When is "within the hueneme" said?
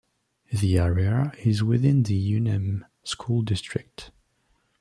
1.63-2.85